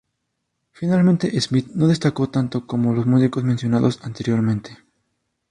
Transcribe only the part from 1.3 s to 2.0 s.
Smith no